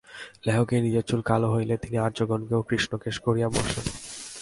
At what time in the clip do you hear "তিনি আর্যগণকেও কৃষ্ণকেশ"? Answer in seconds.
1.77-3.15